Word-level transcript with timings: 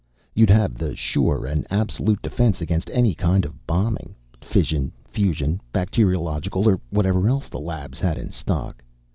You'd 0.33 0.49
have 0.49 0.79
the 0.79 0.95
sure 0.95 1.45
and 1.45 1.67
absolute 1.69 2.23
defense 2.23 2.59
against 2.59 2.89
any 2.91 3.13
kind 3.13 3.45
of 3.45 3.67
bombing 3.67 4.15
fission, 4.41 4.91
fusion, 5.05 5.61
bacteriological 5.71 6.67
or 6.67 6.79
whatever 6.89 7.27
else 7.29 7.49
the 7.49 7.59
labs 7.59 7.99
had 7.99 8.17
in 8.17 8.31
stock. 8.31 8.83